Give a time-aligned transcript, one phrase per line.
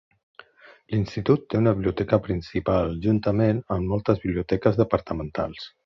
[0.93, 5.75] L'institut té una biblioteca principal juntament amb moltes biblioteques departamentals.